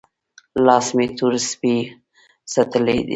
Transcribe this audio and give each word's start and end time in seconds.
لاس 0.65 0.87
مې 0.95 1.05
تور 1.17 1.33
سپۍ 1.49 1.77
څټلی 2.51 2.99
دی؟ 3.05 3.09